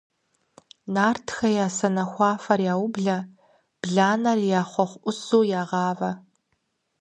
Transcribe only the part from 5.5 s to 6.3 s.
ягъавэ.